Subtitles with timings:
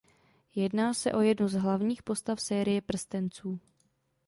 [0.55, 3.59] Jedná se o jednu z hlavních postav série "Prstenců".